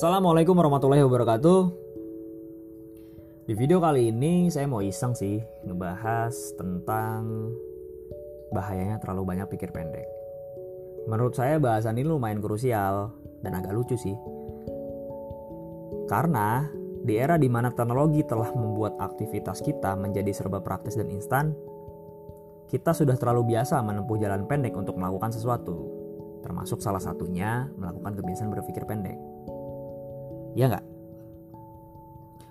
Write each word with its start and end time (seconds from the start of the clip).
Assalamualaikum 0.00 0.56
warahmatullahi 0.56 1.04
wabarakatuh. 1.04 1.60
Di 3.44 3.52
video 3.52 3.84
kali 3.84 4.08
ini 4.08 4.48
saya 4.48 4.64
mau 4.64 4.80
iseng 4.80 5.12
sih 5.12 5.44
ngebahas 5.68 6.32
tentang 6.56 7.52
bahayanya 8.48 8.96
terlalu 9.04 9.28
banyak 9.28 9.52
pikir 9.52 9.68
pendek. 9.68 10.08
Menurut 11.04 11.36
saya 11.36 11.60
bahasan 11.60 12.00
ini 12.00 12.08
lumayan 12.08 12.40
krusial 12.40 13.12
dan 13.44 13.52
agak 13.60 13.76
lucu 13.76 13.92
sih. 14.00 14.16
Karena 16.08 16.64
di 17.04 17.20
era 17.20 17.36
di 17.36 17.52
mana 17.52 17.68
teknologi 17.68 18.24
telah 18.24 18.56
membuat 18.56 18.96
aktivitas 18.96 19.60
kita 19.60 20.00
menjadi 20.00 20.32
serba 20.32 20.64
praktis 20.64 20.96
dan 20.96 21.12
instan, 21.12 21.52
kita 22.72 22.96
sudah 22.96 23.20
terlalu 23.20 23.52
biasa 23.52 23.76
menempuh 23.84 24.16
jalan 24.16 24.48
pendek 24.48 24.72
untuk 24.72 24.96
melakukan 24.96 25.28
sesuatu, 25.28 25.76
termasuk 26.40 26.80
salah 26.80 27.04
satunya 27.04 27.68
melakukan 27.76 28.16
kebiasaan 28.16 28.48
berpikir 28.48 28.88
pendek. 28.88 29.29
Ya 30.54 30.70
nggak? 30.70 30.84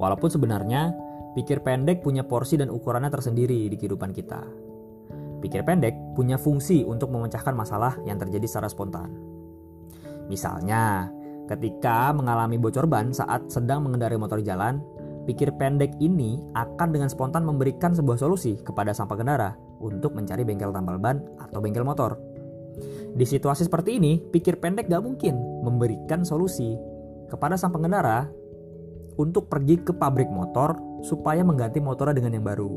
Walaupun 0.00 0.30
sebenarnya 0.32 0.96
pikir 1.36 1.62
pendek 1.62 2.02
punya 2.02 2.26
porsi 2.26 2.58
dan 2.58 2.72
ukurannya 2.72 3.12
tersendiri 3.12 3.68
di 3.70 3.76
kehidupan 3.76 4.10
kita. 4.10 4.42
Pikir 5.40 5.64
pendek 5.64 5.96
punya 6.12 6.36
fungsi 6.36 6.84
untuk 6.84 7.08
memecahkan 7.12 7.54
masalah 7.56 7.96
yang 8.04 8.20
terjadi 8.20 8.44
secara 8.44 8.68
spontan. 8.68 9.08
Misalnya, 10.28 11.08
ketika 11.48 12.12
mengalami 12.12 12.60
bocor 12.60 12.84
ban 12.86 13.10
saat 13.10 13.48
sedang 13.48 13.82
mengendarai 13.82 14.20
motor 14.20 14.44
jalan, 14.44 14.84
pikir 15.24 15.56
pendek 15.56 15.96
ini 15.98 16.38
akan 16.54 16.92
dengan 16.92 17.08
spontan 17.08 17.42
memberikan 17.42 17.96
sebuah 17.96 18.20
solusi 18.20 18.60
kepada 18.60 18.92
sang 18.92 19.08
pengendara 19.08 19.56
untuk 19.80 20.12
mencari 20.12 20.44
bengkel 20.44 20.70
tambal 20.70 21.00
ban 21.00 21.24
atau 21.40 21.58
bengkel 21.58 21.86
motor. 21.88 22.20
Di 23.10 23.26
situasi 23.26 23.66
seperti 23.66 23.98
ini, 23.98 24.22
pikir 24.22 24.62
pendek 24.62 24.86
gak 24.86 25.02
mungkin 25.02 25.34
memberikan 25.66 26.22
solusi 26.22 26.78
kepada 27.30 27.54
sang 27.54 27.70
pengendara 27.70 28.26
untuk 29.14 29.46
pergi 29.46 29.78
ke 29.78 29.94
pabrik 29.94 30.26
motor 30.26 30.74
supaya 31.06 31.46
mengganti 31.46 31.78
motornya 31.78 32.18
dengan 32.18 32.34
yang 32.34 32.44
baru. 32.44 32.70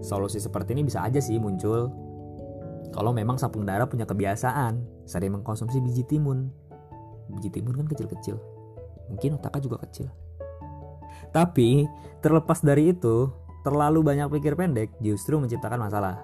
Solusi 0.00 0.40
seperti 0.40 0.72
ini 0.72 0.88
bisa 0.88 1.04
aja 1.04 1.20
sih 1.20 1.36
muncul 1.36 1.92
kalau 2.96 3.12
memang 3.12 3.36
sang 3.36 3.52
pengendara 3.52 3.84
punya 3.84 4.08
kebiasaan 4.08 5.04
sering 5.04 5.36
mengkonsumsi 5.36 5.84
biji 5.84 6.08
timun. 6.08 6.48
Biji 7.36 7.52
timun 7.52 7.76
kan 7.76 7.86
kecil-kecil. 7.92 8.40
Mungkin 9.12 9.36
otaknya 9.36 9.60
juga 9.60 9.84
kecil. 9.84 10.08
Tapi 11.34 11.84
terlepas 12.24 12.64
dari 12.64 12.96
itu, 12.96 13.28
terlalu 13.66 14.00
banyak 14.00 14.32
pikir 14.32 14.56
pendek 14.56 14.94
justru 15.04 15.36
menciptakan 15.36 15.76
masalah. 15.76 16.22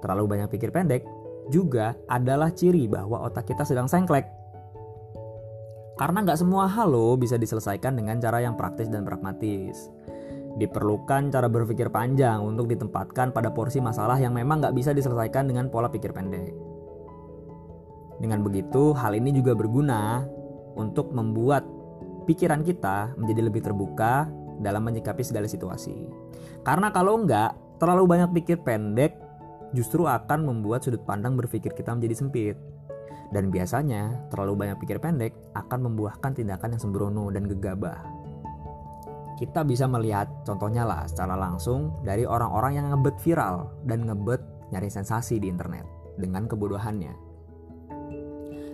Terlalu 0.00 0.24
banyak 0.24 0.48
pikir 0.48 0.72
pendek 0.72 1.04
juga 1.52 1.98
adalah 2.08 2.54
ciri 2.54 2.86
bahwa 2.86 3.26
otak 3.26 3.52
kita 3.52 3.66
sedang 3.66 3.90
sengklek 3.90 4.39
karena 6.00 6.24
nggak 6.24 6.40
semua 6.40 6.64
hal 6.64 6.96
lo 6.96 7.12
bisa 7.20 7.36
diselesaikan 7.36 7.92
dengan 7.92 8.16
cara 8.16 8.40
yang 8.40 8.56
praktis 8.56 8.88
dan 8.88 9.04
pragmatis. 9.04 9.92
Diperlukan 10.56 11.28
cara 11.28 11.44
berpikir 11.52 11.92
panjang 11.92 12.40
untuk 12.40 12.72
ditempatkan 12.72 13.36
pada 13.36 13.52
porsi 13.52 13.84
masalah 13.84 14.16
yang 14.16 14.32
memang 14.32 14.64
nggak 14.64 14.72
bisa 14.72 14.96
diselesaikan 14.96 15.52
dengan 15.52 15.68
pola 15.68 15.92
pikir 15.92 16.16
pendek. 16.16 16.56
Dengan 18.16 18.40
begitu, 18.40 18.96
hal 18.96 19.12
ini 19.12 19.28
juga 19.36 19.52
berguna 19.52 20.24
untuk 20.72 21.12
membuat 21.12 21.68
pikiran 22.24 22.64
kita 22.64 23.12
menjadi 23.20 23.52
lebih 23.52 23.60
terbuka 23.60 24.24
dalam 24.56 24.88
menyikapi 24.88 25.20
segala 25.20 25.44
situasi. 25.44 26.08
Karena 26.64 26.88
kalau 26.96 27.20
nggak, 27.28 27.76
terlalu 27.76 28.08
banyak 28.08 28.32
pikir 28.40 28.64
pendek 28.64 29.12
justru 29.76 30.08
akan 30.08 30.48
membuat 30.48 30.80
sudut 30.80 31.04
pandang 31.04 31.36
berpikir 31.36 31.76
kita 31.76 31.92
menjadi 31.92 32.24
sempit. 32.24 32.56
Dan 33.30 33.54
biasanya, 33.54 34.26
terlalu 34.30 34.66
banyak 34.66 34.76
pikir 34.82 34.98
pendek 34.98 35.30
akan 35.54 35.86
membuahkan 35.86 36.34
tindakan 36.34 36.74
yang 36.74 36.82
sembrono 36.82 37.30
dan 37.30 37.46
gegabah. 37.46 38.02
Kita 39.38 39.64
bisa 39.64 39.86
melihat 39.86 40.28
contohnya 40.44 40.84
lah 40.84 41.06
secara 41.06 41.38
langsung 41.38 41.96
dari 42.04 42.26
orang-orang 42.26 42.76
yang 42.76 42.86
ngebet 42.92 43.16
viral 43.22 43.72
dan 43.86 44.04
ngebet 44.04 44.42
nyari 44.74 44.90
sensasi 44.90 45.40
di 45.40 45.48
internet 45.48 45.86
dengan 46.20 46.44
kebodohannya. 46.44 47.14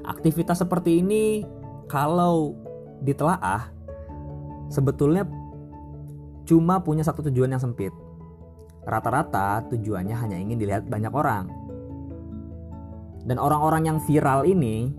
Aktivitas 0.08 0.64
seperti 0.64 1.04
ini 1.04 1.44
kalau 1.86 2.56
ditelaah 3.04 3.70
sebetulnya 4.72 5.22
cuma 6.46 6.82
punya 6.82 7.06
satu 7.06 7.26
tujuan 7.30 7.54
yang 7.54 7.62
sempit. 7.62 7.94
Rata-rata 8.86 9.66
tujuannya 9.70 10.14
hanya 10.14 10.38
ingin 10.38 10.58
dilihat 10.62 10.86
banyak 10.86 11.10
orang 11.10 11.65
dan 13.26 13.42
orang-orang 13.42 13.90
yang 13.90 13.98
viral 14.06 14.46
ini 14.46 14.94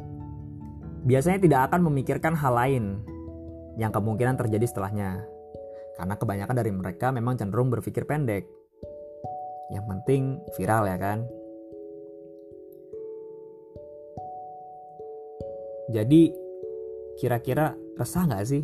biasanya 1.08 1.40
tidak 1.40 1.62
akan 1.72 1.88
memikirkan 1.88 2.36
hal 2.36 2.52
lain 2.52 3.00
yang 3.80 3.96
kemungkinan 3.96 4.36
terjadi 4.36 4.68
setelahnya. 4.68 5.24
Karena 5.96 6.14
kebanyakan 6.20 6.56
dari 6.60 6.72
mereka 6.76 7.10
memang 7.10 7.40
cenderung 7.40 7.72
berpikir 7.72 8.04
pendek. 8.04 8.46
Yang 9.72 9.86
penting 9.88 10.22
viral 10.60 10.84
ya 10.92 10.98
kan. 11.00 11.24
Jadi 15.88 16.36
kira-kira 17.16 17.74
resah 17.96 18.28
nggak 18.28 18.46
sih 18.46 18.62